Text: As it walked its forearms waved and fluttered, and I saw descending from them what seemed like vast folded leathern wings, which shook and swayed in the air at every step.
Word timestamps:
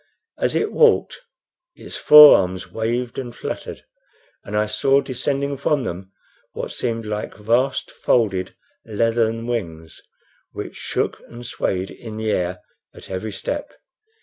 As 0.39 0.55
it 0.55 0.71
walked 0.73 1.19
its 1.75 1.95
forearms 1.95 2.71
waved 2.71 3.19
and 3.19 3.35
fluttered, 3.35 3.83
and 4.43 4.57
I 4.57 4.65
saw 4.65 4.99
descending 4.99 5.57
from 5.57 5.83
them 5.83 6.11
what 6.53 6.71
seemed 6.71 7.05
like 7.05 7.35
vast 7.37 7.91
folded 7.91 8.55
leathern 8.83 9.45
wings, 9.45 10.01
which 10.53 10.75
shook 10.75 11.19
and 11.27 11.45
swayed 11.45 11.91
in 11.91 12.17
the 12.17 12.31
air 12.31 12.61
at 12.95 13.11
every 13.11 13.31
step. 13.31 13.75